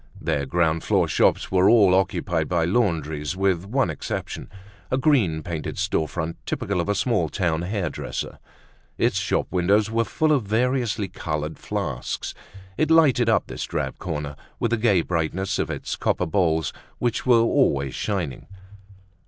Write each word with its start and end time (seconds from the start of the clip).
Their 0.19 0.47
ground 0.47 0.83
floor 0.83 1.07
shops 1.07 1.51
were 1.51 1.69
all 1.69 1.93
occupied 1.93 2.49
by 2.49 2.65
laundries 2.65 3.35
with 3.37 3.65
one 3.67 3.91
exception—a 3.91 4.97
green 4.97 5.43
painted 5.43 5.77
store 5.77 6.07
front 6.07 6.37
typical 6.47 6.81
of 6.81 6.89
a 6.89 6.95
small 6.95 7.29
town 7.29 7.61
hair 7.61 7.87
dresser. 7.87 8.39
Its 8.97 9.19
shop 9.19 9.45
windows 9.51 9.91
were 9.91 10.03
full 10.03 10.31
of 10.31 10.41
variously 10.41 11.07
colored 11.07 11.59
flasks. 11.59 12.33
It 12.79 12.89
lighted 12.89 13.29
up 13.29 13.45
this 13.45 13.65
drab 13.65 13.99
corner 13.99 14.35
with 14.59 14.71
the 14.71 14.77
gay 14.77 15.03
brightness 15.03 15.59
of 15.59 15.69
its 15.69 15.95
copper 15.95 16.25
bowls 16.25 16.73
which 16.97 17.27
were 17.27 17.37
always 17.37 17.93
shining. 17.93 18.47